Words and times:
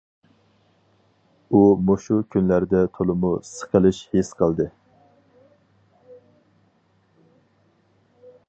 ئۇ 1.49 1.59
مۇشۇ 1.89 2.17
كۈنلەردە 2.35 2.81
تولىمۇ 2.97 3.31
سىقىلىش 3.51 4.01
ھېس 4.15 4.33
قىلدى. 4.41 4.67